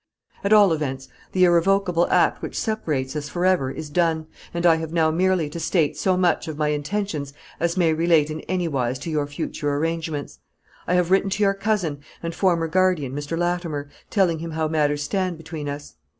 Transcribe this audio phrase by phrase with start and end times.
[0.43, 4.91] At all events, the irrevocable act which separates us forever is done, and I have
[4.91, 9.11] now merely to state so much of my intentions as may relate in anywise to
[9.11, 10.39] your future arrangements.
[10.87, 13.37] I have written to your cousin, and former guardian, Mr.
[13.37, 15.93] Latimer, telling him how matters stand between us.